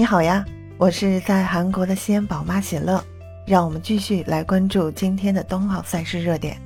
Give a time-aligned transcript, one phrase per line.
[0.00, 0.42] 你好呀，
[0.78, 3.04] 我是在韩国的西安宝妈喜乐，
[3.46, 6.58] 让我们继续来关注今天的冬奥赛事热点。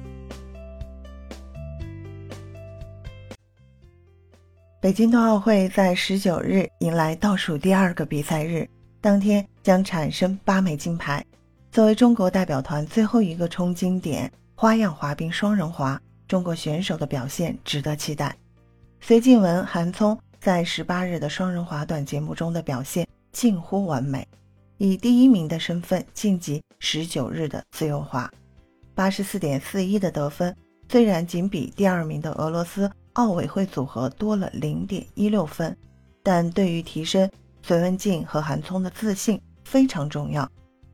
[4.81, 8.69] 北京冬奥会在十九日迎来倒数第二个比赛日，
[9.01, 11.21] 当天将产生八枚金牌。
[11.73, 18.33] 作为中国代表团最后一个冲金点，花样滑冰双人滑，中国选手的表现值得期待。
[19.01, 23.05] 隋静雯、韩聪在十八日的双人滑短节目中的表现
[23.45, 24.27] 近乎完美，
[24.79, 28.33] 以第一名的身份晋级十九日的自由滑，
[28.95, 30.57] 八十四点四一的得分，
[30.89, 32.91] 虽然仅比第二名的俄罗斯。
[33.13, 35.77] 奥委会组合多了零点一六分，
[36.23, 37.31] 但对于提升
[37.61, 40.51] 隋文静和韩聪的自信非常重要。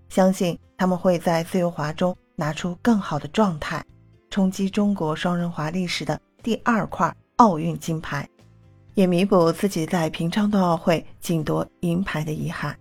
[0.09, 3.81] 相信他们会在自由滑中拿出更好的状态，
[4.29, 8.29] 冲击中国双人滑历史的第二块奥运金牌，
[8.95, 12.77] 也弥补自己在平昌冬奥会仅夺银牌的遗憾。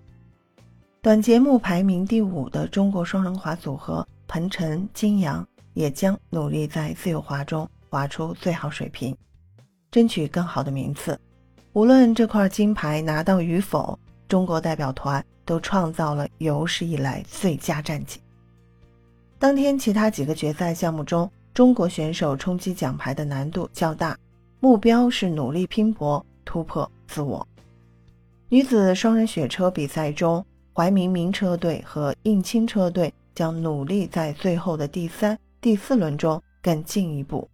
[1.01, 9.15] 短节目排名第五的中国双人滑组合彭程金阳也将努力在自由滑中滑出最好水平。
[9.91, 11.19] 争取更好的名次，
[11.73, 18.19] 无论这块金牌拿到与否，中国代表团都创造了有史以来最佳战绩。
[19.39, 24.15] 当天其他几个决赛项目中，中国选手冲击奖牌的难度较大，
[24.61, 27.47] 目标是努力拼搏，突破自我。
[28.49, 37.47] 女子双人雪车比赛中，怀明明车队和应钦车队将努力在最后的第三、第四轮中更进一步。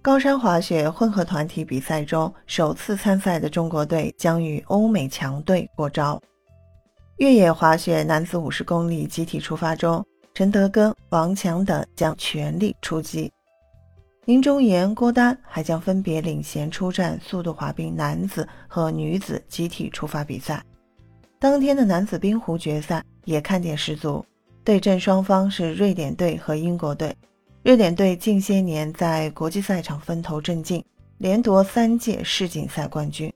[0.00, 6.20] 高山滑雪混合团体比赛中，首次参赛的中国队将与欧美强队过招。
[7.18, 13.32] 越野滑雪男子五十公里集体出发中，陈德根、王强等将全力出击。
[14.26, 20.64] 林忠言、郭丹还将分别领衔出战速度滑冰男子和女子集体出发比赛。
[21.38, 24.24] 当天的男子冰壶决赛也看点十足，
[24.64, 27.14] 对阵双方是瑞典队和英国队。
[27.62, 30.82] 瑞典队近些年在国际赛场风头正劲，
[31.18, 33.30] 连夺三届世锦赛冠军，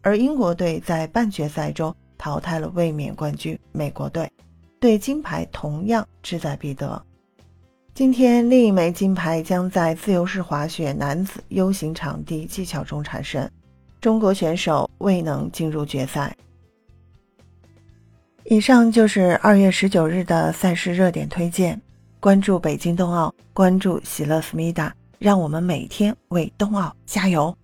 [0.00, 4.30] 而英国队在半决赛中淘汰了卫冕冠军美国队，
[4.78, 7.02] 对金牌同样志在必得。
[8.00, 13.46] 今天另一枚金牌将在自由式滑雪男子 U 型场地技巧中产生，
[14.00, 16.34] 中国选手未能进入决赛。
[18.44, 21.78] 以上就是二月十九日的赛事热点推荐。
[22.20, 27.54] 关注北京冬奥，关注喜乐思密达，让我们每天为冬奥加油。